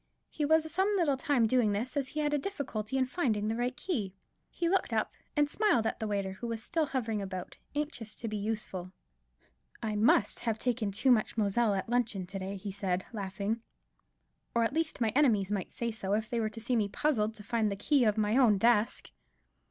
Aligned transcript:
He 0.31 0.45
was 0.45 0.71
some 0.73 0.87
little 0.97 1.15
time 1.15 1.45
doing 1.45 1.73
this, 1.73 1.95
as 1.95 2.07
he 2.07 2.21
had 2.21 2.33
a 2.33 2.39
difficulty 2.39 2.97
in 2.97 3.05
finding 3.05 3.47
the 3.47 3.55
right 3.55 3.77
key. 3.77 4.15
He 4.49 4.67
looked 4.67 4.91
up 4.91 5.13
and 5.37 5.47
smiled 5.47 5.85
at 5.85 5.99
the 5.99 6.07
waiter, 6.07 6.31
who 6.31 6.47
was 6.47 6.63
still 6.63 6.87
hovering 6.87 7.21
about, 7.21 7.55
anxious 7.75 8.15
to 8.15 8.27
be 8.27 8.35
useful. 8.35 8.91
"I 9.83 9.95
must 9.95 10.39
have 10.39 10.57
taken 10.57 10.91
too 10.91 11.11
much 11.11 11.37
Moselle 11.37 11.75
at 11.75 11.87
luncheon 11.87 12.25
to 12.25 12.39
day," 12.39 12.55
he 12.55 12.71
said, 12.71 13.05
laughing, 13.13 13.61
"or, 14.55 14.63
at 14.63 14.73
least, 14.73 15.01
my 15.01 15.09
enemies 15.09 15.51
might 15.51 15.71
say 15.71 15.91
so, 15.91 16.13
if 16.13 16.27
they 16.27 16.39
were 16.39 16.49
to 16.49 16.59
see 16.59 16.75
me 16.75 16.87
puzzled 16.89 17.35
to 17.35 17.43
find 17.43 17.71
the 17.71 17.75
key 17.75 18.03
of 18.03 18.17
my 18.17 18.37
own 18.37 18.57
desk." 18.57 19.11